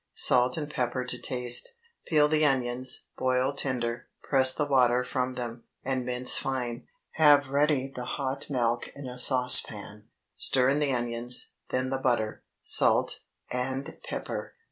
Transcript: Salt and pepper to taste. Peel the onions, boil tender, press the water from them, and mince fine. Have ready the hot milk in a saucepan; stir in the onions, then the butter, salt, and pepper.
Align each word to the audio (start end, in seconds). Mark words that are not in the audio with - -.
Salt 0.15 0.57
and 0.57 0.67
pepper 0.73 1.05
to 1.05 1.21
taste. 1.21 1.75
Peel 2.07 2.27
the 2.27 2.43
onions, 2.43 3.09
boil 3.19 3.53
tender, 3.53 4.07
press 4.23 4.51
the 4.51 4.65
water 4.65 5.03
from 5.03 5.35
them, 5.35 5.65
and 5.83 6.03
mince 6.03 6.39
fine. 6.39 6.87
Have 7.11 7.49
ready 7.49 7.85
the 7.95 8.05
hot 8.05 8.49
milk 8.49 8.87
in 8.95 9.05
a 9.07 9.19
saucepan; 9.19 10.05
stir 10.35 10.69
in 10.69 10.79
the 10.79 10.91
onions, 10.91 11.51
then 11.69 11.91
the 11.91 11.99
butter, 11.99 12.41
salt, 12.63 13.19
and 13.51 13.97
pepper. 14.03 14.55